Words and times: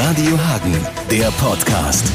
Radio 0.00 0.38
Hagen, 0.38 0.76
der 1.10 1.28
Podcast. 1.40 2.06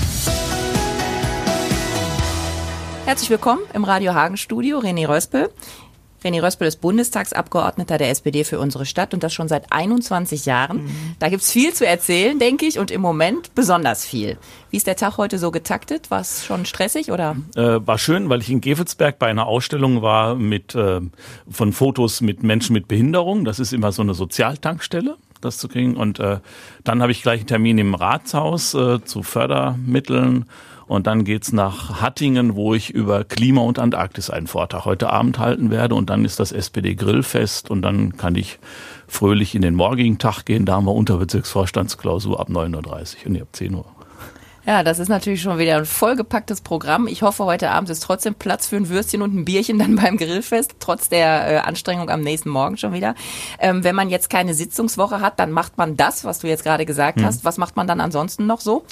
Herzlich 3.03 3.29
willkommen 3.29 3.59
im 3.73 3.83
Radio 3.83 4.13
Hagen 4.13 4.37
Studio, 4.37 4.79
René 4.79 5.05
Röspel. 5.05 5.49
René 6.23 6.41
Röspel 6.41 6.69
ist 6.69 6.79
Bundestagsabgeordneter 6.79 7.97
der 7.97 8.09
SPD 8.09 8.45
für 8.45 8.57
unsere 8.59 8.85
Stadt 8.85 9.13
und 9.13 9.21
das 9.21 9.33
schon 9.33 9.49
seit 9.49 9.73
21 9.73 10.45
Jahren. 10.45 10.85
Mhm. 10.85 11.15
Da 11.19 11.27
gibt's 11.27 11.51
viel 11.51 11.73
zu 11.73 11.85
erzählen, 11.85 12.39
denke 12.39 12.67
ich, 12.67 12.79
und 12.79 12.89
im 12.89 13.01
Moment 13.01 13.53
besonders 13.53 14.05
viel. 14.05 14.37
Wie 14.69 14.77
ist 14.77 14.87
der 14.87 14.95
Tag 14.95 15.17
heute 15.17 15.37
so 15.37 15.51
getaktet? 15.51 16.09
War 16.09 16.21
es 16.21 16.45
schon 16.45 16.65
stressig 16.65 17.11
oder? 17.11 17.35
Äh, 17.57 17.85
war 17.85 17.97
schön, 17.97 18.29
weil 18.29 18.39
ich 18.39 18.49
in 18.49 18.61
Gefelsberg 18.61 19.19
bei 19.19 19.27
einer 19.27 19.45
Ausstellung 19.45 20.01
war 20.01 20.35
mit 20.35 20.73
äh, 20.73 21.01
von 21.51 21.73
Fotos 21.73 22.21
mit 22.21 22.43
Menschen 22.43 22.71
mit 22.71 22.87
Behinderung. 22.87 23.43
Das 23.43 23.59
ist 23.59 23.73
immer 23.73 23.91
so 23.91 24.03
eine 24.03 24.13
Sozialtankstelle 24.13 25.17
das 25.43 25.57
zu 25.57 25.67
kriegen. 25.67 25.95
Und 25.95 26.19
äh, 26.19 26.39
dann 26.83 27.01
habe 27.01 27.11
ich 27.11 27.21
gleich 27.21 27.41
einen 27.41 27.47
Termin 27.47 27.77
im 27.77 27.95
Ratshaus 27.95 28.73
äh, 28.73 29.03
zu 29.03 29.23
Fördermitteln. 29.23 30.45
Und 30.85 31.07
dann 31.07 31.23
geht's 31.23 31.53
nach 31.53 32.01
Hattingen, 32.01 32.55
wo 32.55 32.73
ich 32.73 32.89
über 32.89 33.23
Klima 33.23 33.61
und 33.61 33.79
Antarktis 33.79 34.29
einen 34.29 34.47
Vortrag 34.47 34.85
heute 34.85 35.09
Abend 35.09 35.39
halten 35.39 35.71
werde. 35.71 35.95
Und 35.95 36.09
dann 36.09 36.25
ist 36.25 36.39
das 36.39 36.51
SPD-Grillfest 36.51 37.71
und 37.71 37.81
dann 37.81 38.17
kann 38.17 38.35
ich 38.35 38.59
fröhlich 39.07 39.55
in 39.55 39.61
den 39.61 39.75
morgigen 39.75 40.17
Tag 40.17 40.43
gehen. 40.43 40.65
Da 40.65 40.73
haben 40.73 40.85
wir 40.85 40.93
Unterbezirksvorstandsklausur 40.93 42.39
ab 42.39 42.49
9.30 42.49 42.75
Uhr 42.75 43.27
und 43.27 43.35
ich 43.35 43.41
ab 43.41 43.47
10 43.53 43.75
Uhr. 43.75 43.85
Ja, 44.65 44.81
das 44.81 44.99
ist 44.99 45.09
natürlich 45.09 45.41
schon 45.41 45.57
wieder 45.57 45.75
ein 45.75 45.85
vollgepacktes 45.85 46.61
Programm. 46.61 47.07
Ich 47.07 47.21
hoffe, 47.21 47.43
heute 47.43 47.69
Abend 47.69 47.89
ist 47.89 47.99
trotzdem 48.01 48.33
Platz 48.33 48.67
für 48.67 48.77
ein 48.77 48.87
Würstchen 48.87 49.21
und 49.21 49.33
ein 49.35 49.43
Bierchen 49.43 49.77
dann 49.77 49.95
beim 50.01 50.15
Grillfest, 50.15 50.75
trotz 50.79 51.09
der 51.09 51.51
äh, 51.51 51.57
Anstrengung 51.57 52.09
am 52.09 52.21
nächsten 52.21 52.49
Morgen 52.49 52.77
schon 52.77 52.93
wieder. 52.93 53.13
Ähm, 53.59 53.83
wenn 53.83 53.95
man 53.95 54.09
jetzt 54.09 54.29
keine 54.29 54.53
Sitzungswoche 54.53 55.19
hat, 55.19 55.37
dann 55.39 55.51
macht 55.51 55.77
man 55.77 55.97
das, 55.97 56.23
was 56.23 56.39
du 56.39 56.47
jetzt 56.47 56.63
gerade 56.63 56.85
gesagt 56.85 57.19
hm. 57.19 57.25
hast. 57.25 57.43
Was 57.43 57.57
macht 57.57 57.75
man 57.75 57.87
dann 57.87 57.99
ansonsten 57.99 58.45
noch 58.45 58.61
so? 58.61 58.85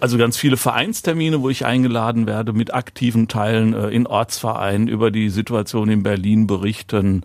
Also 0.00 0.18
ganz 0.18 0.36
viele 0.36 0.56
Vereinstermine, 0.56 1.40
wo 1.40 1.50
ich 1.50 1.64
eingeladen 1.64 2.26
werde, 2.26 2.52
mit 2.52 2.74
aktiven 2.74 3.28
Teilen 3.28 3.74
äh, 3.74 3.88
in 3.90 4.08
Ortsvereinen 4.08 4.88
über 4.88 5.12
die 5.12 5.30
Situation 5.30 5.88
in 5.88 6.02
Berlin 6.02 6.48
berichten. 6.48 7.22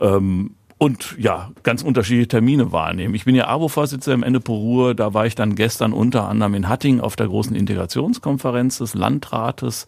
Ähm, 0.00 0.56
und 0.82 1.14
ja, 1.16 1.52
ganz 1.62 1.84
unterschiedliche 1.84 2.26
Termine 2.26 2.72
wahrnehmen. 2.72 3.14
Ich 3.14 3.24
bin 3.24 3.36
ja 3.36 3.46
AWO-Vorsitzender 3.46 4.14
im 4.14 4.24
Ende 4.24 4.40
Ruhe. 4.48 4.96
Da 4.96 5.14
war 5.14 5.26
ich 5.26 5.36
dann 5.36 5.54
gestern 5.54 5.92
unter 5.92 6.28
anderem 6.28 6.54
in 6.54 6.68
Hattingen 6.68 7.00
auf 7.00 7.14
der 7.14 7.28
großen 7.28 7.54
Integrationskonferenz 7.54 8.78
des 8.78 8.94
Landrates. 8.94 9.86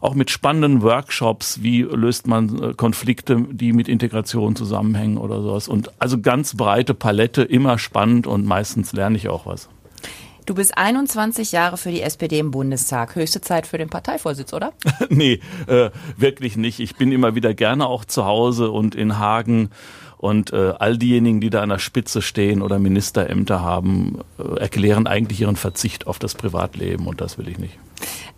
Auch 0.00 0.14
mit 0.14 0.30
spannenden 0.30 0.82
Workshops, 0.82 1.64
wie 1.64 1.82
löst 1.82 2.28
man 2.28 2.62
äh, 2.62 2.74
Konflikte, 2.74 3.44
die 3.50 3.72
mit 3.72 3.88
Integration 3.88 4.54
zusammenhängen 4.54 5.18
oder 5.18 5.42
sowas. 5.42 5.66
Und 5.66 5.90
also 6.00 6.20
ganz 6.20 6.56
breite 6.56 6.94
Palette, 6.94 7.42
immer 7.42 7.80
spannend 7.80 8.28
und 8.28 8.46
meistens 8.46 8.92
lerne 8.92 9.16
ich 9.16 9.28
auch 9.28 9.46
was. 9.46 9.68
Du 10.46 10.54
bist 10.54 10.78
21 10.78 11.50
Jahre 11.50 11.76
für 11.76 11.90
die 11.90 12.02
SPD 12.02 12.38
im 12.38 12.52
Bundestag. 12.52 13.16
Höchste 13.16 13.40
Zeit 13.40 13.66
für 13.66 13.78
den 13.78 13.90
Parteivorsitz, 13.90 14.52
oder? 14.52 14.72
nee, 15.08 15.40
äh, 15.66 15.90
wirklich 16.16 16.56
nicht. 16.56 16.78
Ich 16.78 16.94
bin 16.94 17.10
immer 17.10 17.34
wieder 17.34 17.52
gerne 17.52 17.86
auch 17.86 18.04
zu 18.04 18.24
Hause 18.24 18.70
und 18.70 18.94
in 18.94 19.18
Hagen 19.18 19.70
und 20.20 20.52
äh, 20.52 20.74
all 20.78 20.98
diejenigen, 20.98 21.40
die 21.40 21.48
da 21.48 21.62
an 21.62 21.70
der 21.70 21.78
Spitze 21.78 22.20
stehen 22.20 22.60
oder 22.60 22.78
Ministerämter 22.78 23.62
haben, 23.62 24.18
äh, 24.38 24.60
erklären 24.60 25.06
eigentlich 25.06 25.40
ihren 25.40 25.56
Verzicht 25.56 26.06
auf 26.06 26.18
das 26.18 26.34
Privatleben 26.34 27.06
und 27.06 27.22
das 27.22 27.38
will 27.38 27.48
ich 27.48 27.58
nicht. 27.58 27.78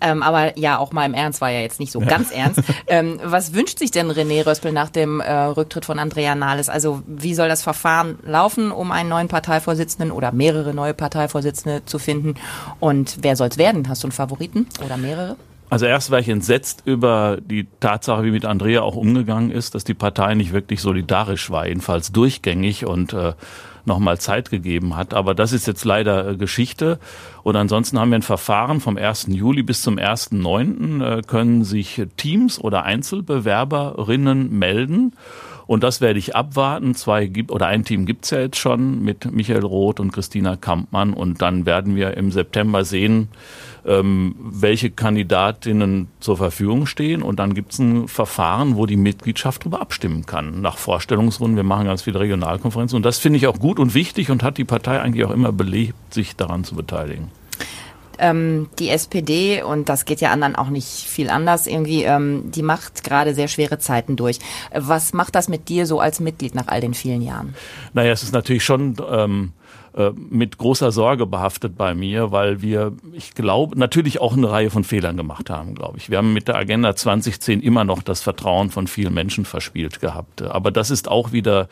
Ähm, 0.00 0.22
aber 0.22 0.56
ja, 0.56 0.78
auch 0.78 0.92
mal 0.92 1.04
im 1.06 1.14
Ernst 1.14 1.40
war 1.40 1.50
ja 1.50 1.58
jetzt 1.58 1.80
nicht 1.80 1.90
so 1.90 2.00
ja. 2.00 2.06
ganz 2.06 2.30
ernst. 2.30 2.60
Ähm, 2.88 3.20
was 3.22 3.54
wünscht 3.54 3.78
sich 3.78 3.90
denn 3.90 4.10
René 4.10 4.44
Röspel 4.44 4.72
nach 4.72 4.90
dem 4.90 5.20
äh, 5.20 5.32
Rücktritt 5.32 5.84
von 5.84 5.98
Andrea 5.98 6.34
Nahles? 6.34 6.68
Also 6.68 7.02
wie 7.06 7.34
soll 7.34 7.48
das 7.48 7.62
Verfahren 7.62 8.18
laufen, 8.24 8.70
um 8.70 8.90
einen 8.90 9.08
neuen 9.08 9.28
Parteivorsitzenden 9.28 10.10
oder 10.10 10.32
mehrere 10.32 10.74
neue 10.74 10.94
Parteivorsitzende 10.94 11.84
zu 11.84 11.98
finden? 11.98 12.34
Und 12.80 13.18
wer 13.22 13.36
soll 13.36 13.48
es 13.48 13.58
werden? 13.58 13.88
Hast 13.88 14.02
du 14.02 14.08
einen 14.08 14.12
Favoriten 14.12 14.66
oder 14.84 14.96
mehrere? 14.96 15.36
Also 15.72 15.86
erst 15.86 16.10
war 16.10 16.18
ich 16.18 16.28
entsetzt 16.28 16.82
über 16.84 17.38
die 17.40 17.66
Tatsache, 17.80 18.24
wie 18.24 18.30
mit 18.30 18.44
Andrea 18.44 18.82
auch 18.82 18.94
umgegangen 18.94 19.50
ist, 19.50 19.74
dass 19.74 19.84
die 19.84 19.94
Partei 19.94 20.34
nicht 20.34 20.52
wirklich 20.52 20.82
solidarisch 20.82 21.48
war, 21.48 21.66
jedenfalls 21.66 22.12
durchgängig 22.12 22.84
und 22.84 23.14
äh, 23.14 23.32
nochmal 23.86 24.20
Zeit 24.20 24.50
gegeben 24.50 24.96
hat. 24.96 25.14
Aber 25.14 25.34
das 25.34 25.54
ist 25.54 25.66
jetzt 25.66 25.86
leider 25.86 26.28
äh, 26.28 26.36
Geschichte. 26.36 26.98
Und 27.42 27.56
ansonsten 27.56 27.98
haben 27.98 28.10
wir 28.10 28.18
ein 28.18 28.22
Verfahren 28.22 28.82
vom 28.82 28.98
1. 28.98 29.28
Juli 29.30 29.62
bis 29.62 29.80
zum 29.80 29.96
1.9. 29.96 31.20
Äh, 31.20 31.22
können 31.22 31.64
sich 31.64 32.02
Teams 32.18 32.60
oder 32.60 32.82
Einzelbewerberinnen 32.82 34.50
melden. 34.50 35.14
Und 35.66 35.82
das 35.82 36.00
werde 36.00 36.18
ich 36.18 36.34
abwarten. 36.34 36.94
Zwei 36.94 37.26
gibt 37.26 37.50
oder 37.50 37.66
ein 37.66 37.84
Team 37.84 38.06
gibt's 38.06 38.30
ja 38.30 38.40
jetzt 38.40 38.58
schon 38.58 39.02
mit 39.02 39.30
Michael 39.32 39.64
Roth 39.64 40.00
und 40.00 40.12
Christina 40.12 40.56
Kampmann. 40.56 41.14
Und 41.14 41.42
dann 41.42 41.66
werden 41.66 41.96
wir 41.96 42.16
im 42.16 42.30
September 42.30 42.84
sehen, 42.84 43.28
ähm, 43.84 44.34
welche 44.38 44.90
Kandidatinnen 44.90 46.08
zur 46.20 46.36
Verfügung 46.36 46.86
stehen. 46.86 47.22
Und 47.22 47.38
dann 47.38 47.54
gibt 47.54 47.72
es 47.72 47.78
ein 47.78 48.08
Verfahren, 48.08 48.76
wo 48.76 48.86
die 48.86 48.96
Mitgliedschaft 48.96 49.62
darüber 49.62 49.80
abstimmen 49.80 50.26
kann. 50.26 50.60
Nach 50.60 50.76
Vorstellungsrunden. 50.76 51.56
Wir 51.56 51.64
machen 51.64 51.86
ganz 51.86 52.02
viele 52.02 52.20
Regionalkonferenzen. 52.20 52.96
Und 52.96 53.04
das 53.04 53.18
finde 53.18 53.38
ich 53.38 53.46
auch 53.46 53.58
gut 53.58 53.78
und 53.78 53.94
wichtig 53.94 54.30
und 54.30 54.42
hat 54.42 54.58
die 54.58 54.64
Partei 54.64 55.00
eigentlich 55.00 55.24
auch 55.24 55.32
immer 55.32 55.52
belebt, 55.52 56.14
sich 56.14 56.36
daran 56.36 56.64
zu 56.64 56.74
beteiligen 56.74 57.41
ähm, 58.18 58.68
die 58.78 58.88
SPD, 58.88 59.62
und 59.62 59.88
das 59.88 60.04
geht 60.04 60.20
ja 60.20 60.30
anderen 60.30 60.56
auch 60.56 60.68
nicht 60.68 60.86
viel 60.86 61.30
anders, 61.30 61.66
irgendwie, 61.66 62.04
ähm, 62.04 62.50
die 62.50 62.62
macht 62.62 63.04
gerade 63.04 63.34
sehr 63.34 63.48
schwere 63.48 63.78
Zeiten 63.78 64.16
durch. 64.16 64.38
Was 64.74 65.12
macht 65.12 65.34
das 65.34 65.48
mit 65.48 65.68
dir 65.68 65.86
so 65.86 66.00
als 66.00 66.20
Mitglied 66.20 66.54
nach 66.54 66.68
all 66.68 66.80
den 66.80 66.94
vielen 66.94 67.22
Jahren? 67.22 67.54
Naja, 67.92 68.12
es 68.12 68.22
ist 68.22 68.32
natürlich 68.32 68.64
schon 68.64 68.96
ähm, 69.10 69.52
äh, 69.94 70.10
mit 70.16 70.56
großer 70.56 70.90
Sorge 70.90 71.26
behaftet 71.26 71.76
bei 71.76 71.94
mir, 71.94 72.32
weil 72.32 72.62
wir, 72.62 72.92
ich 73.12 73.34
glaube, 73.34 73.78
natürlich 73.78 74.20
auch 74.22 74.34
eine 74.34 74.50
Reihe 74.50 74.70
von 74.70 74.84
Fehlern 74.84 75.18
gemacht 75.18 75.50
haben, 75.50 75.74
glaube 75.74 75.98
ich. 75.98 76.08
Wir 76.08 76.16
haben 76.18 76.32
mit 76.32 76.48
der 76.48 76.56
Agenda 76.56 76.96
2010 76.96 77.60
immer 77.60 77.84
noch 77.84 78.02
das 78.02 78.22
Vertrauen 78.22 78.70
von 78.70 78.86
vielen 78.86 79.12
Menschen 79.12 79.44
verspielt 79.44 80.00
gehabt. 80.00 80.40
Aber 80.40 80.70
das 80.70 80.90
ist 80.90 81.08
auch 81.08 81.32
wieder 81.32 81.68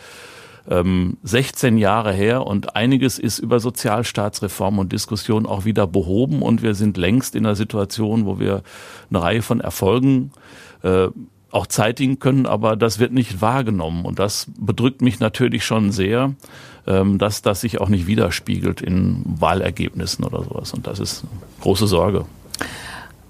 ähm, 0.68 1.16
16 1.22 1.78
Jahre 1.78 2.12
her 2.12 2.46
und 2.46 2.76
einiges 2.76 3.18
ist 3.18 3.38
über 3.38 3.60
Sozialstaatsreform 3.60 4.78
und 4.78 4.92
Diskussion 4.92 5.46
auch 5.46 5.64
wieder 5.64 5.86
behoben 5.86 6.42
und 6.42 6.62
wir 6.62 6.74
sind 6.74 6.96
längst 6.96 7.34
in 7.34 7.46
einer 7.46 7.56
Situation, 7.56 8.26
wo 8.26 8.38
wir 8.38 8.62
eine 9.08 9.22
Reihe 9.22 9.42
von 9.42 9.60
Erfolgen 9.60 10.32
äh, 10.82 11.08
auch 11.50 11.66
zeitigen 11.66 12.18
können, 12.18 12.46
aber 12.46 12.76
das 12.76 12.98
wird 12.98 13.12
nicht 13.12 13.40
wahrgenommen. 13.40 14.04
Und 14.04 14.18
das 14.18 14.46
bedrückt 14.58 15.02
mich 15.02 15.18
natürlich 15.20 15.64
schon 15.64 15.90
sehr, 15.90 16.34
ähm, 16.86 17.18
dass 17.18 17.42
das 17.42 17.60
sich 17.60 17.80
auch 17.80 17.88
nicht 17.88 18.06
widerspiegelt 18.06 18.80
in 18.80 19.22
Wahlergebnissen 19.24 20.24
oder 20.24 20.44
sowas. 20.44 20.72
Und 20.72 20.86
das 20.86 21.00
ist 21.00 21.24
große 21.60 21.86
Sorge. 21.86 22.24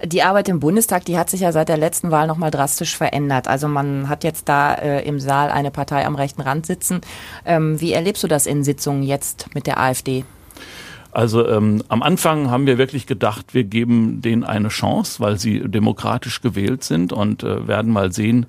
Die 0.02 0.22
Arbeit 0.22 0.48
im 0.48 0.60
Bundestag, 0.60 1.04
die 1.04 1.18
hat 1.18 1.28
sich 1.28 1.40
ja 1.40 1.52
seit 1.52 1.68
der 1.68 1.76
letzten 1.76 2.10
Wahl 2.10 2.26
nochmal 2.26 2.50
drastisch 2.50 2.96
verändert. 2.96 3.48
Also 3.48 3.68
man 3.68 4.08
hat 4.08 4.24
jetzt 4.24 4.48
da 4.48 4.74
äh, 4.74 5.06
im 5.06 5.20
Saal 5.20 5.50
eine 5.50 5.70
Partei 5.70 6.06
am 6.06 6.14
rechten 6.14 6.40
Rand 6.40 6.66
sitzen. 6.66 7.00
Ähm, 7.44 7.80
wie 7.80 7.92
erlebst 7.92 8.22
du 8.22 8.28
das 8.28 8.46
in 8.46 8.64
Sitzungen 8.64 9.02
jetzt 9.02 9.54
mit 9.54 9.66
der 9.66 9.78
AfD? 9.78 10.24
Also 11.12 11.46
ähm, 11.48 11.82
am 11.88 12.02
Anfang 12.02 12.50
haben 12.50 12.66
wir 12.66 12.78
wirklich 12.78 13.06
gedacht, 13.06 13.52
wir 13.52 13.64
geben 13.64 14.22
denen 14.22 14.44
eine 14.44 14.68
Chance, 14.68 15.18
weil 15.18 15.38
sie 15.38 15.60
demokratisch 15.60 16.40
gewählt 16.40 16.84
sind 16.84 17.12
und 17.12 17.42
äh, 17.42 17.66
werden 17.66 17.92
mal 17.92 18.12
sehen, 18.12 18.46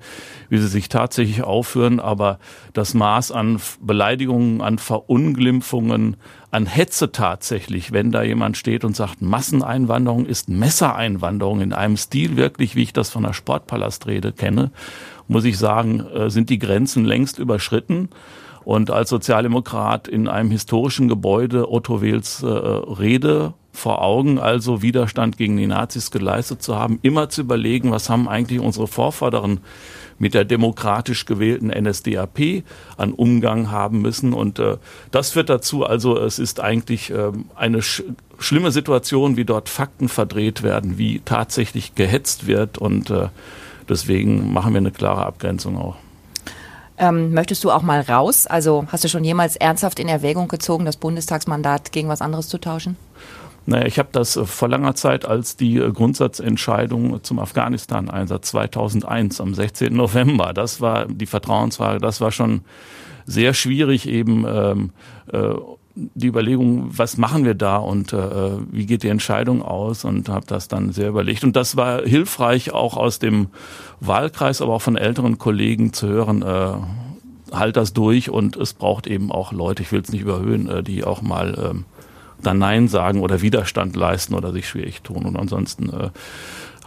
wie 0.48 0.58
sie 0.58 0.68
sich 0.68 0.88
tatsächlich 0.88 1.42
aufführen. 1.42 1.98
Aber 1.98 2.38
das 2.72 2.94
Maß 2.94 3.32
an 3.32 3.60
Beleidigungen, 3.80 4.60
an 4.60 4.78
Verunglimpfungen, 4.78 6.16
an 6.52 6.66
Hetze 6.66 7.10
tatsächlich, 7.10 7.92
wenn 7.92 8.12
da 8.12 8.22
jemand 8.22 8.56
steht 8.56 8.84
und 8.84 8.94
sagt, 8.94 9.22
Masseneinwanderung 9.22 10.26
ist 10.26 10.48
Messereinwanderung 10.48 11.62
in 11.62 11.72
einem 11.72 11.96
Stil 11.96 12.36
wirklich, 12.36 12.76
wie 12.76 12.82
ich 12.82 12.92
das 12.92 13.10
von 13.10 13.24
der 13.24 13.32
Sportpalastrede 13.32 14.32
kenne, 14.32 14.70
muss 15.26 15.44
ich 15.44 15.58
sagen, 15.58 16.00
äh, 16.00 16.30
sind 16.30 16.48
die 16.48 16.58
Grenzen 16.60 17.04
längst 17.04 17.38
überschritten. 17.40 18.08
Und 18.64 18.90
als 18.90 19.10
Sozialdemokrat 19.10 20.08
in 20.08 20.28
einem 20.28 20.50
historischen 20.50 21.08
Gebäude 21.08 21.70
Otto 21.70 22.00
Wehls 22.00 22.42
äh, 22.42 22.46
Rede 22.46 23.54
vor 23.72 24.02
Augen, 24.02 24.38
also 24.38 24.82
Widerstand 24.82 25.38
gegen 25.38 25.56
die 25.56 25.66
Nazis 25.66 26.10
geleistet 26.10 26.62
zu 26.62 26.76
haben, 26.76 26.98
immer 27.02 27.30
zu 27.30 27.40
überlegen, 27.40 27.90
was 27.90 28.10
haben 28.10 28.28
eigentlich 28.28 28.60
unsere 28.60 28.86
Vorvorderen 28.86 29.60
mit 30.18 30.34
der 30.34 30.44
demokratisch 30.44 31.24
gewählten 31.24 31.68
NSDAP 31.68 32.62
an 32.96 33.12
Umgang 33.12 33.70
haben 33.70 34.02
müssen. 34.02 34.34
Und 34.34 34.58
äh, 34.58 34.76
das 35.10 35.30
führt 35.30 35.48
dazu, 35.48 35.84
also 35.84 36.18
es 36.18 36.38
ist 36.38 36.60
eigentlich 36.60 37.10
äh, 37.10 37.32
eine 37.56 37.82
sch 37.82 38.04
schlimme 38.38 38.72
Situation, 38.72 39.36
wie 39.36 39.44
dort 39.44 39.68
Fakten 39.68 40.08
verdreht 40.08 40.64
werden, 40.64 40.98
wie 40.98 41.20
tatsächlich 41.24 41.94
gehetzt 41.94 42.46
wird. 42.46 42.76
Und 42.76 43.08
äh, 43.10 43.28
deswegen 43.88 44.52
machen 44.52 44.74
wir 44.74 44.78
eine 44.78 44.90
klare 44.90 45.24
Abgrenzung 45.26 45.78
auch. 45.78 45.96
Ähm, 47.02 47.34
möchtest 47.34 47.64
du 47.64 47.72
auch 47.72 47.82
mal 47.82 48.00
raus? 48.00 48.46
Also 48.46 48.86
hast 48.86 49.02
du 49.02 49.08
schon 49.08 49.24
jemals 49.24 49.56
ernsthaft 49.56 49.98
in 49.98 50.06
Erwägung 50.06 50.46
gezogen, 50.46 50.84
das 50.84 50.96
Bundestagsmandat 50.96 51.90
gegen 51.90 52.08
was 52.08 52.22
anderes 52.22 52.48
zu 52.48 52.58
tauschen? 52.58 52.96
Naja, 53.66 53.86
ich 53.86 53.98
habe 53.98 54.10
das 54.12 54.36
äh, 54.36 54.44
vor 54.44 54.68
langer 54.68 54.94
Zeit 54.94 55.24
als 55.24 55.56
die 55.56 55.78
äh, 55.78 55.90
Grundsatzentscheidung 55.90 57.24
zum 57.24 57.40
Afghanistan-Einsatz 57.40 58.50
2001 58.50 59.40
am 59.40 59.52
16. 59.52 59.92
November, 59.92 60.52
das 60.52 60.80
war 60.80 61.06
die 61.06 61.26
Vertrauensfrage, 61.26 61.98
das 61.98 62.20
war 62.20 62.30
schon 62.30 62.60
sehr 63.26 63.52
schwierig 63.52 64.08
eben 64.08 64.44
ähm, 64.46 64.90
äh, 65.32 65.54
die 65.94 66.26
Überlegung, 66.26 66.88
was 66.96 67.16
machen 67.16 67.44
wir 67.44 67.54
da 67.54 67.76
und 67.76 68.12
äh, 68.12 68.52
wie 68.70 68.86
geht 68.86 69.02
die 69.02 69.08
Entscheidung 69.08 69.62
aus 69.62 70.04
und 70.04 70.28
habe 70.28 70.46
das 70.46 70.68
dann 70.68 70.92
sehr 70.92 71.08
überlegt. 71.08 71.44
Und 71.44 71.54
das 71.54 71.76
war 71.76 72.02
hilfreich 72.02 72.72
auch 72.72 72.96
aus 72.96 73.18
dem 73.18 73.48
Wahlkreis, 74.00 74.62
aber 74.62 74.74
auch 74.74 74.82
von 74.82 74.96
älteren 74.96 75.38
Kollegen 75.38 75.92
zu 75.92 76.08
hören, 76.08 76.42
äh, 76.42 77.54
halt 77.54 77.76
das 77.76 77.92
durch 77.92 78.30
und 78.30 78.56
es 78.56 78.72
braucht 78.72 79.06
eben 79.06 79.30
auch 79.30 79.52
Leute, 79.52 79.82
ich 79.82 79.92
will 79.92 80.00
es 80.00 80.10
nicht 80.10 80.22
überhöhen, 80.22 80.68
äh, 80.68 80.82
die 80.82 81.04
auch 81.04 81.20
mal 81.20 81.54
äh, 81.54 81.78
dann 82.42 82.58
Nein 82.58 82.88
sagen 82.88 83.20
oder 83.20 83.42
Widerstand 83.42 83.94
leisten 83.94 84.34
oder 84.34 84.52
sich 84.52 84.68
schwierig 84.68 85.02
tun. 85.02 85.26
Und 85.26 85.36
ansonsten 85.36 85.90
äh, 85.90 86.08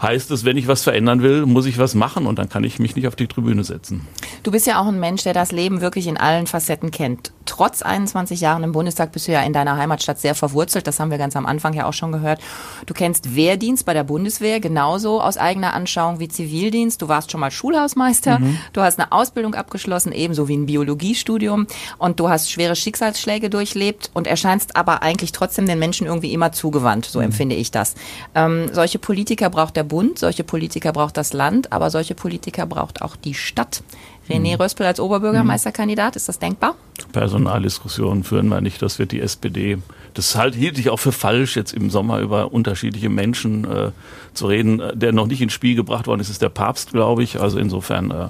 heißt 0.01 0.31
es, 0.31 0.43
wenn 0.43 0.57
ich 0.57 0.67
was 0.67 0.83
verändern 0.83 1.21
will, 1.21 1.45
muss 1.45 1.65
ich 1.65 1.77
was 1.77 1.95
machen 1.95 2.27
und 2.27 2.37
dann 2.39 2.49
kann 2.49 2.63
ich 2.63 2.79
mich 2.79 2.95
nicht 2.95 3.07
auf 3.07 3.15
die 3.15 3.27
Tribüne 3.27 3.63
setzen. 3.63 4.07
Du 4.43 4.51
bist 4.51 4.67
ja 4.67 4.81
auch 4.81 4.87
ein 4.87 4.99
Mensch, 4.99 5.23
der 5.23 5.33
das 5.33 5.51
Leben 5.51 5.81
wirklich 5.81 6.07
in 6.07 6.17
allen 6.17 6.47
Facetten 6.47 6.91
kennt. 6.91 7.31
Trotz 7.45 7.81
21 7.81 8.41
Jahren 8.41 8.63
im 8.63 8.71
Bundestag 8.71 9.11
bist 9.11 9.27
du 9.27 9.31
ja 9.31 9.41
in 9.41 9.53
deiner 9.53 9.77
Heimatstadt 9.77 10.19
sehr 10.19 10.35
verwurzelt. 10.35 10.87
Das 10.87 10.99
haben 10.99 11.11
wir 11.11 11.17
ganz 11.17 11.35
am 11.35 11.45
Anfang 11.45 11.73
ja 11.73 11.85
auch 11.85 11.93
schon 11.93 12.11
gehört. 12.11 12.39
Du 12.85 12.93
kennst 12.93 13.35
Wehrdienst 13.35 13.85
bei 13.85 13.93
der 13.93 14.03
Bundeswehr 14.03 14.59
genauso 14.59 15.21
aus 15.21 15.37
eigener 15.37 15.73
Anschauung 15.73 16.19
wie 16.19 16.27
Zivildienst. 16.27 17.01
Du 17.01 17.07
warst 17.07 17.31
schon 17.31 17.39
mal 17.39 17.51
Schulhausmeister. 17.51 18.39
Mhm. 18.39 18.57
Du 18.73 18.81
hast 18.81 18.99
eine 18.99 19.11
Ausbildung 19.11 19.55
abgeschlossen, 19.55 20.11
ebenso 20.11 20.47
wie 20.47 20.57
ein 20.57 20.65
Biologiestudium. 20.65 21.67
Und 21.97 22.19
du 22.19 22.29
hast 22.29 22.51
schwere 22.51 22.75
Schicksalsschläge 22.75 23.49
durchlebt 23.49 24.11
und 24.13 24.27
erscheinst 24.27 24.75
aber 24.75 25.01
eigentlich 25.03 25.31
trotzdem 25.31 25.67
den 25.67 25.79
Menschen 25.79 26.07
irgendwie 26.07 26.33
immer 26.33 26.51
zugewandt. 26.51 27.05
So 27.05 27.19
mhm. 27.19 27.25
empfinde 27.25 27.55
ich 27.55 27.71
das. 27.71 27.95
Ähm, 28.33 28.69
solche 28.73 28.99
Politiker 28.99 29.49
braucht 29.49 29.75
der 29.75 29.83
Bund, 29.83 30.19
solche 30.19 30.43
Politiker 30.43 30.91
braucht 30.91 31.17
das 31.17 31.33
Land, 31.33 31.71
aber 31.71 31.89
solche 31.89 32.15
Politiker 32.15 32.65
braucht 32.65 33.01
auch 33.01 33.15
die 33.15 33.33
Stadt. 33.33 33.83
René 34.29 34.55
mhm. 34.55 34.61
Röspel 34.61 34.85
als 34.85 34.99
Oberbürgermeisterkandidat, 34.99 36.15
ist 36.15 36.27
das 36.27 36.39
denkbar? 36.39 36.75
Personaldiskussionen 37.11 38.23
führen 38.23 38.47
wir 38.47 38.61
nicht, 38.61 38.81
das 38.81 38.99
wird 38.99 39.11
die 39.11 39.21
SPD. 39.21 39.77
Das 40.13 40.35
halt, 40.35 40.55
hielt 40.55 40.79
ich 40.79 40.89
auch 40.89 40.99
für 40.99 41.11
falsch, 41.11 41.55
jetzt 41.55 41.73
im 41.73 41.89
Sommer 41.89 42.19
über 42.19 42.51
unterschiedliche 42.53 43.09
Menschen 43.09 43.65
äh, 43.69 43.91
zu 44.33 44.47
reden. 44.47 44.81
Der 44.93 45.11
noch 45.11 45.27
nicht 45.27 45.41
ins 45.41 45.53
Spiel 45.53 45.75
gebracht 45.75 46.07
worden 46.07 46.21
ist, 46.21 46.29
ist 46.29 46.41
der 46.41 46.49
Papst, 46.49 46.91
glaube 46.91 47.23
ich. 47.23 47.39
Also 47.39 47.59
insofern 47.59 48.11
äh, 48.11 48.27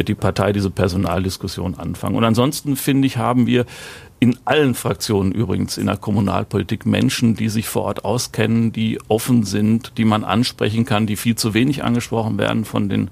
wird 0.00 0.08
die 0.08 0.14
Partei 0.14 0.54
diese 0.54 0.70
Personaldiskussion 0.70 1.74
anfangen. 1.74 2.16
Und 2.16 2.24
ansonsten 2.24 2.76
finde 2.76 3.06
ich, 3.06 3.18
haben 3.18 3.46
wir 3.46 3.66
in 4.18 4.38
allen 4.46 4.74
Fraktionen 4.74 5.30
übrigens 5.30 5.76
in 5.76 5.86
der 5.86 5.98
Kommunalpolitik 5.98 6.86
Menschen, 6.86 7.36
die 7.36 7.50
sich 7.50 7.68
vor 7.68 7.82
Ort 7.82 8.02
auskennen, 8.02 8.72
die 8.72 8.98
offen 9.08 9.44
sind, 9.44 9.92
die 9.98 10.06
man 10.06 10.24
ansprechen 10.24 10.86
kann, 10.86 11.06
die 11.06 11.16
viel 11.16 11.36
zu 11.36 11.52
wenig 11.52 11.84
angesprochen 11.84 12.38
werden 12.38 12.64
von 12.64 12.88
den 12.88 13.10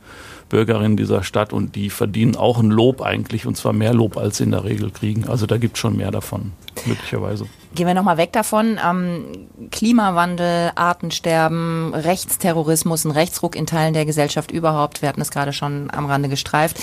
Bürgerinnen 0.49 0.97
dieser 0.97 1.25
Stadt 1.25 1.53
und 1.53 1.77
die 1.77 1.91
verdienen 1.91 2.37
auch 2.37 2.59
ein 2.59 2.71
Lob 2.71 3.03
eigentlich 3.03 3.45
und 3.45 3.59
zwar 3.59 3.75
mehr 3.75 3.93
Lob, 3.93 4.17
als 4.17 4.39
sie 4.39 4.45
in 4.45 4.53
der 4.53 4.65
Regel 4.65 4.91
kriegen. 4.91 5.29
Also 5.29 5.45
da 5.45 5.59
gibt 5.59 5.77
es 5.77 5.81
schon 5.81 5.95
mehr 5.95 6.11
davon, 6.11 6.53
möglicherweise. 6.87 7.45
Gehen 7.75 7.87
wir 7.87 7.95
nochmal 7.95 8.17
weg 8.17 8.33
davon. 8.33 8.79
Ähm, 8.85 9.49
Klimawandel, 9.71 10.73
Artensterben, 10.75 11.95
Rechtsterrorismus, 11.95 13.05
ein 13.05 13.11
Rechtsruck 13.11 13.55
in 13.55 13.67
Teilen 13.67 13.93
der 13.95 14.07
Gesellschaft 14.07 14.51
überhaupt. 14.51 15.03
Wir 15.03 15.09
hatten 15.09 15.21
es 15.21 15.31
gerade 15.31 15.53
schon 15.53 15.91
am 15.91 16.07
Rande 16.07 16.29
gestreift. 16.29 16.79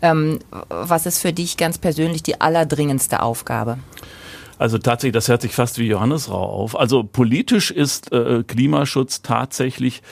Ähm, 0.00 0.38
was 0.68 1.06
ist 1.06 1.18
für 1.18 1.32
dich 1.32 1.56
ganz 1.56 1.78
persönlich 1.78 2.22
die 2.22 2.40
allerdringendste 2.40 3.22
Aufgabe? 3.22 3.78
Also 4.58 4.76
tatsächlich, 4.76 5.14
das 5.14 5.28
hört 5.28 5.40
sich 5.40 5.52
fast 5.52 5.78
wie 5.78 5.86
Johannesrau 5.86 6.42
auf. 6.42 6.78
Also 6.78 7.02
politisch 7.02 7.70
ist 7.70 8.12
äh, 8.12 8.42
Klimaschutz 8.42 9.22
tatsächlich 9.22 10.02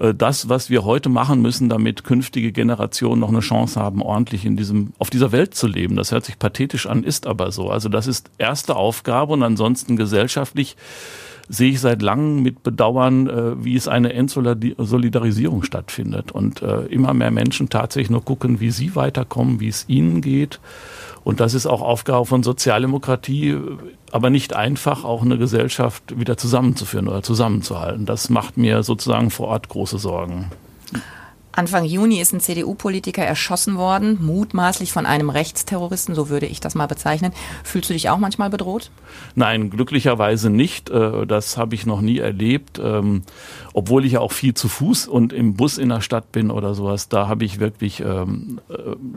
das, 0.00 0.48
was 0.48 0.70
wir 0.70 0.84
heute 0.84 1.10
machen 1.10 1.42
müssen, 1.42 1.68
damit 1.68 2.04
künftige 2.04 2.52
Generationen 2.52 3.20
noch 3.20 3.28
eine 3.28 3.40
Chance 3.40 3.78
haben, 3.78 4.00
ordentlich 4.00 4.46
in 4.46 4.56
diesem, 4.56 4.94
auf 4.98 5.10
dieser 5.10 5.30
Welt 5.30 5.54
zu 5.54 5.66
leben. 5.66 5.94
Das 5.94 6.10
hört 6.10 6.24
sich 6.24 6.38
pathetisch 6.38 6.86
an, 6.86 7.04
ist 7.04 7.26
aber 7.26 7.52
so. 7.52 7.68
Also 7.70 7.90
das 7.90 8.06
ist 8.06 8.30
erste 8.38 8.76
Aufgabe 8.76 9.34
und 9.34 9.42
ansonsten 9.42 9.96
gesellschaftlich 9.96 10.76
sehe 11.52 11.72
ich 11.72 11.80
seit 11.80 12.00
langem 12.00 12.42
mit 12.42 12.62
Bedauern, 12.62 13.28
äh, 13.28 13.64
wie 13.64 13.76
es 13.76 13.88
eine 13.88 14.12
Entsolidarisierung 14.12 15.62
stattfindet 15.64 16.32
und 16.32 16.62
äh, 16.62 16.86
immer 16.86 17.12
mehr 17.12 17.30
Menschen 17.30 17.68
tatsächlich 17.68 18.10
nur 18.10 18.24
gucken, 18.24 18.60
wie 18.60 18.70
sie 18.70 18.96
weiterkommen, 18.96 19.60
wie 19.60 19.68
es 19.68 19.84
ihnen 19.88 20.22
geht 20.22 20.60
und 21.22 21.40
das 21.40 21.54
ist 21.54 21.66
auch 21.66 21.82
Aufgabe 21.82 22.24
von 22.24 22.42
Sozialdemokratie, 22.42 23.56
aber 24.10 24.30
nicht 24.30 24.54
einfach, 24.56 25.04
auch 25.04 25.22
eine 25.22 25.36
Gesellschaft 25.38 26.18
wieder 26.18 26.36
zusammenzuführen 26.36 27.08
oder 27.08 27.22
zusammenzuhalten. 27.22 28.06
Das 28.06 28.30
macht 28.30 28.56
mir 28.56 28.82
sozusagen 28.82 29.30
vor 29.30 29.48
Ort 29.48 29.68
große 29.68 29.98
Sorgen. 29.98 30.50
Anfang 31.52 31.84
Juni 31.84 32.20
ist 32.20 32.32
ein 32.32 32.40
CDU-Politiker 32.40 33.24
erschossen 33.24 33.76
worden, 33.76 34.18
mutmaßlich 34.20 34.92
von 34.92 35.04
einem 35.04 35.30
Rechtsterroristen, 35.30 36.14
so 36.14 36.28
würde 36.28 36.46
ich 36.46 36.60
das 36.60 36.76
mal 36.76 36.86
bezeichnen. 36.86 37.32
Fühlst 37.64 37.90
du 37.90 37.94
dich 37.94 38.08
auch 38.08 38.18
manchmal 38.18 38.50
bedroht? 38.50 38.90
Nein, 39.34 39.68
glücklicherweise 39.70 40.48
nicht. 40.48 40.90
Äh, 40.90 41.26
das 41.26 41.56
habe 41.56 41.74
ich 41.74 41.86
noch 41.86 42.02
nie 42.02 42.18
erlebt. 42.18 42.80
Ähm, 42.82 43.22
obwohl 43.72 44.04
ich 44.04 44.12
ja 44.12 44.20
auch 44.20 44.32
viel 44.32 44.54
zu 44.54 44.68
Fuß 44.68 45.08
und 45.08 45.32
im 45.32 45.54
Bus 45.54 45.76
in 45.76 45.88
der 45.88 46.00
Stadt 46.02 46.30
bin 46.30 46.52
oder 46.52 46.74
sowas, 46.74 47.08
da 47.08 47.26
habe 47.26 47.44
ich 47.44 47.58
wirklich, 47.58 48.00
ähm, 48.00 48.60
äh, 48.68 48.74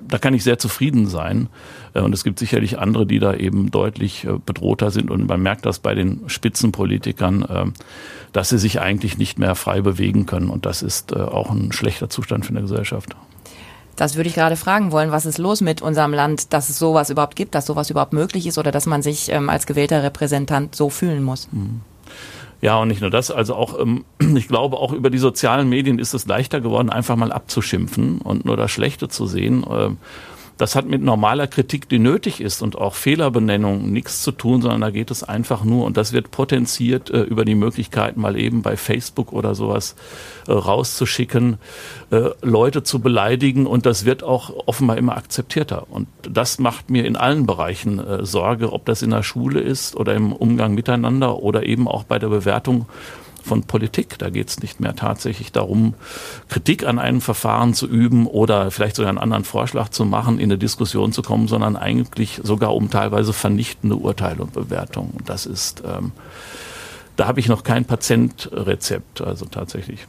da 0.08 0.18
kann 0.18 0.34
ich 0.34 0.44
sehr 0.44 0.58
zufrieden 0.58 1.08
sein. 1.08 1.50
Äh, 1.94 2.02
und 2.02 2.14
es 2.14 2.24
gibt 2.24 2.40
sicherlich 2.40 2.80
andere, 2.80 3.06
die 3.06 3.20
da 3.20 3.36
eben 3.36 3.70
deutlich 3.70 4.28
bedrohter 4.46 4.90
sind. 4.90 5.12
Und 5.12 5.28
man 5.28 5.42
merkt 5.42 5.66
das 5.66 5.80
bei 5.80 5.94
den 5.94 6.22
Spitzenpolitikern 6.28 7.74
dass 8.32 8.50
sie 8.50 8.58
sich 8.58 8.82
eigentlich 8.82 9.20
nicht 9.20 9.38
mehr 9.38 9.54
frei 9.54 9.82
bewegen 9.82 10.26
können. 10.26 10.50
Und 10.50 10.66
das 10.66 10.82
ist 10.82 11.16
auch 11.16 11.52
ein 11.52 11.72
schlechter 11.72 12.10
Zustand 12.10 12.23
für 12.24 12.50
eine 12.50 12.62
Gesellschaft. 12.62 13.16
Das 13.96 14.16
würde 14.16 14.28
ich 14.28 14.36
gerade 14.36 14.56
fragen 14.56 14.92
wollen. 14.92 15.12
Was 15.12 15.26
ist 15.26 15.38
los 15.38 15.62
mit 15.62 15.82
unserem 15.82 16.14
Land, 16.14 16.54
dass 16.54 16.70
es 16.70 16.80
sowas 16.80 17.10
überhaupt 17.10 17.36
gibt, 17.36 17.54
dass 17.54 17.66
sowas 17.66 17.90
überhaupt 17.90 18.14
möglich 18.14 18.48
ist 18.48 18.58
oder 18.58 18.72
dass 18.72 18.86
man 18.86 19.04
sich 19.04 19.32
ähm, 19.32 19.50
als 19.50 19.68
gewählter 19.68 20.02
Repräsentant 20.02 20.76
so 20.76 20.90
fühlen 20.90 21.24
muss? 21.24 21.48
Mhm. 21.52 21.82
Ja, 22.62 22.78
und 22.78 22.88
nicht 22.88 23.02
nur 23.02 23.10
das, 23.10 23.30
also 23.30 23.56
auch, 23.56 23.78
ähm, 23.78 24.06
ich 24.36 24.48
glaube, 24.48 24.78
auch 24.78 24.94
über 24.94 25.10
die 25.10 25.18
sozialen 25.18 25.70
Medien 25.70 26.00
ist 26.00 26.14
es 26.14 26.26
leichter 26.26 26.62
geworden, 26.62 26.90
einfach 26.90 27.18
mal 27.18 27.32
abzuschimpfen 27.32 28.20
und 28.20 28.46
nur 28.46 28.58
das 28.58 28.72
Schlechte 28.72 29.10
zu 29.10 29.28
sehen. 29.28 29.66
Ähm, 29.70 29.98
das 30.64 30.78
hat 30.78 30.86
mit 30.86 31.02
normaler 31.02 31.48
Kritik, 31.48 31.90
die 31.90 32.00
nötig 32.00 32.40
ist 32.40 32.62
und 32.62 32.78
auch 32.78 32.94
Fehlerbenennung 32.94 33.92
nichts 33.92 34.22
zu 34.22 34.32
tun, 34.32 34.62
sondern 34.62 34.80
da 34.80 34.92
geht 34.92 35.12
es 35.12 35.22
einfach 35.22 35.66
nur 35.66 35.84
und 35.84 35.98
das 35.98 36.14
wird 36.14 36.32
potenziert 36.32 37.10
äh, 37.10 37.24
über 37.24 37.44
die 37.44 37.54
Möglichkeit, 37.54 38.16
mal 38.16 38.38
eben 38.40 38.62
bei 38.62 38.78
Facebook 38.78 39.34
oder 39.34 39.56
sowas 39.56 39.98
äh, 40.48 40.54
rauszuschicken, 40.54 41.58
äh, 42.12 42.30
Leute 42.42 42.82
zu 42.82 43.02
beleidigen 43.02 43.68
und 43.68 43.86
das 43.86 44.06
wird 44.06 44.24
auch 44.24 44.54
offenbar 44.66 44.96
immer 44.96 45.18
akzeptierter. 45.18 45.86
Und 45.90 46.08
das 46.22 46.60
macht 46.60 46.90
mir 46.90 47.04
in 47.04 47.18
allen 47.18 47.46
Bereichen 47.46 48.00
äh, 48.00 48.26
Sorge, 48.26 48.72
ob 48.72 48.86
das 48.86 49.02
in 49.02 49.10
der 49.10 49.24
Schule 49.24 49.60
ist 49.60 49.98
oder 49.98 50.14
im 50.14 50.32
Umgang 50.32 50.76
miteinander 50.76 51.40
oder 51.40 51.66
eben 51.66 51.90
auch 51.90 52.06
bei 52.06 52.20
der 52.20 52.30
Bewertung 52.30 52.86
von 53.44 53.64
Politik. 53.64 54.18
Da 54.20 54.30
geht 54.30 54.50
es 54.50 54.60
nicht 54.62 54.80
mehr 54.80 54.96
tatsächlich 54.96 55.52
darum, 55.52 55.94
Kritik 56.50 56.86
an 56.86 57.00
einem 57.00 57.22
Verfahren 57.22 57.74
zu 57.74 57.88
üben 57.88 58.28
oder 58.28 58.72
vielleicht 58.72 58.96
sogar 58.96 59.10
einen 59.10 59.18
anderen 59.18 59.44
Vorschlag 59.44 59.90
zu 59.90 60.06
machen, 60.06 60.40
in 60.40 60.46
eine 60.46 60.58
Diskussion 60.58 61.12
zu 61.12 61.22
kommen, 61.22 61.48
sondern 61.48 61.76
eigentlich 61.76 62.42
sogar 62.44 62.74
um 62.74 62.90
teilweise 62.90 63.34
vernichtende 63.34 63.96
Urteile 63.96 64.44
und 64.44 64.54
Bewertungen. 64.54 65.18
Das 65.26 65.46
ist, 65.46 65.84
ähm, 65.86 66.12
da 67.16 67.28
habe 67.28 67.40
ich 67.40 67.48
noch 67.48 67.64
kein 67.64 67.86
Patientrezept, 67.86 69.22
also 69.22 69.46
tatsächlich 69.46 70.08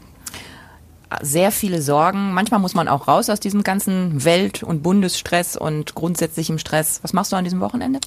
sehr 1.22 1.52
viele 1.52 1.82
Sorgen. 1.82 2.32
Manchmal 2.32 2.60
muss 2.60 2.74
man 2.74 2.88
auch 2.88 3.08
raus 3.08 3.30
aus 3.30 3.40
diesem 3.40 3.62
ganzen 3.62 4.24
Welt- 4.24 4.62
und 4.62 4.82
Bundesstress 4.82 5.56
und 5.56 5.94
grundsätzlichem 5.94 6.58
Stress. 6.58 7.00
Was 7.02 7.12
machst 7.12 7.32
du 7.32 7.36
an 7.36 7.44
diesem 7.44 7.60
Wochenende? 7.60 8.00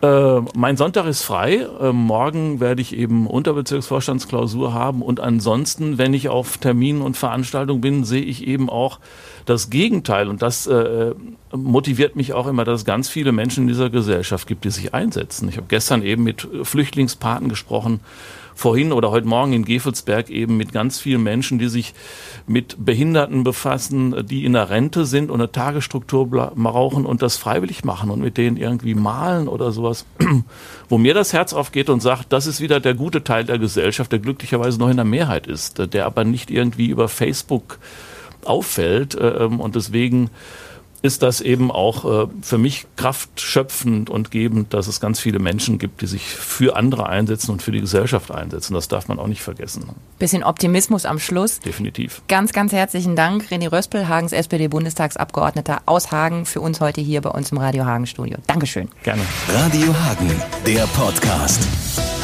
Äh, 0.00 0.40
mein 0.54 0.76
Sonntag 0.76 1.06
ist 1.06 1.22
frei. 1.22 1.66
Äh, 1.80 1.92
morgen 1.92 2.60
werde 2.60 2.80
ich 2.80 2.96
eben 2.96 3.26
Unterbezirksvorstandsklausur 3.26 4.72
haben. 4.72 5.02
Und 5.02 5.18
ansonsten, 5.18 5.98
wenn 5.98 6.14
ich 6.14 6.28
auf 6.28 6.58
Terminen 6.58 7.02
und 7.02 7.16
Veranstaltungen 7.16 7.80
bin, 7.80 8.04
sehe 8.04 8.22
ich 8.22 8.46
eben 8.46 8.70
auch 8.70 9.00
das 9.44 9.70
Gegenteil. 9.70 10.28
Und 10.28 10.40
das 10.40 10.68
äh, 10.68 11.14
motiviert 11.52 12.14
mich 12.14 12.32
auch 12.32 12.46
immer, 12.46 12.64
dass 12.64 12.80
es 12.80 12.84
ganz 12.84 13.08
viele 13.08 13.32
Menschen 13.32 13.62
in 13.62 13.68
dieser 13.68 13.90
Gesellschaft 13.90 14.46
gibt, 14.46 14.64
die 14.64 14.70
sich 14.70 14.94
einsetzen. 14.94 15.48
Ich 15.48 15.56
habe 15.56 15.66
gestern 15.68 16.02
eben 16.02 16.22
mit 16.22 16.46
Flüchtlingspaten 16.62 17.48
gesprochen 17.48 18.00
vorhin 18.58 18.92
oder 18.92 19.12
heute 19.12 19.28
Morgen 19.28 19.52
in 19.52 19.64
Gefelsberg 19.64 20.30
eben 20.30 20.56
mit 20.56 20.72
ganz 20.72 20.98
vielen 20.98 21.22
Menschen, 21.22 21.60
die 21.60 21.68
sich 21.68 21.94
mit 22.48 22.74
Behinderten 22.84 23.44
befassen, 23.44 24.26
die 24.26 24.44
in 24.44 24.54
der 24.54 24.68
Rente 24.68 25.04
sind 25.04 25.30
und 25.30 25.40
eine 25.40 25.52
Tagesstruktur 25.52 26.26
brauchen 26.26 27.06
und 27.06 27.22
das 27.22 27.36
freiwillig 27.36 27.84
machen 27.84 28.10
und 28.10 28.20
mit 28.20 28.36
denen 28.36 28.56
irgendwie 28.56 28.96
malen 28.96 29.46
oder 29.46 29.70
sowas, 29.70 30.06
wo 30.88 30.98
mir 30.98 31.14
das 31.14 31.32
Herz 31.32 31.52
aufgeht 31.52 31.88
und 31.88 32.00
sagt, 32.00 32.32
das 32.32 32.48
ist 32.48 32.60
wieder 32.60 32.80
der 32.80 32.94
gute 32.94 33.22
Teil 33.22 33.44
der 33.44 33.60
Gesellschaft, 33.60 34.10
der 34.10 34.18
glücklicherweise 34.18 34.80
noch 34.80 34.90
in 34.90 34.96
der 34.96 35.04
Mehrheit 35.04 35.46
ist, 35.46 35.94
der 35.94 36.06
aber 36.06 36.24
nicht 36.24 36.50
irgendwie 36.50 36.88
über 36.88 37.08
Facebook 37.08 37.78
auffällt 38.44 39.16
ähm, 39.20 39.60
und 39.60 39.76
deswegen 39.76 40.30
ist 41.02 41.22
das 41.22 41.40
eben 41.40 41.70
auch 41.70 42.24
äh, 42.24 42.28
für 42.42 42.58
mich 42.58 42.86
kraftschöpfend 42.96 44.10
und 44.10 44.30
gebend, 44.30 44.74
dass 44.74 44.88
es 44.88 45.00
ganz 45.00 45.20
viele 45.20 45.38
Menschen 45.38 45.78
gibt, 45.78 46.02
die 46.02 46.06
sich 46.06 46.22
für 46.22 46.76
andere 46.76 47.08
einsetzen 47.08 47.52
und 47.52 47.62
für 47.62 47.72
die 47.72 47.80
Gesellschaft 47.80 48.30
einsetzen. 48.30 48.74
Das 48.74 48.88
darf 48.88 49.08
man 49.08 49.18
auch 49.18 49.26
nicht 49.26 49.42
vergessen. 49.42 49.88
Bisschen 50.18 50.42
Optimismus 50.42 51.06
am 51.06 51.18
Schluss. 51.18 51.60
Definitiv. 51.60 52.22
Ganz, 52.28 52.52
ganz 52.52 52.72
herzlichen 52.72 53.16
Dank, 53.16 53.44
René 53.50 53.70
Röspel, 53.70 54.08
Hagens 54.08 54.32
SPD-Bundestagsabgeordneter 54.32 55.82
aus 55.86 56.10
Hagen, 56.10 56.46
für 56.46 56.60
uns 56.60 56.80
heute 56.80 57.00
hier 57.00 57.20
bei 57.20 57.30
uns 57.30 57.52
im 57.52 57.58
Radio 57.58 57.84
Hagen 57.84 58.06
Studio. 58.06 58.38
Dankeschön. 58.46 58.88
Gerne. 59.02 59.22
Radio 59.48 59.94
Hagen, 60.04 60.30
der 60.66 60.86
Podcast. 60.88 62.17